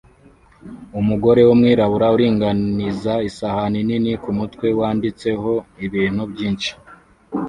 Umugore 0.99 1.41
wumwirabura 1.47 2.07
uringaniza 2.15 3.13
isahani 3.29 3.79
nini 3.87 4.11
kumutwe 4.23 4.67
wanditseho 4.79 5.51
ibintu 5.85 6.21
byinshi 6.31 6.71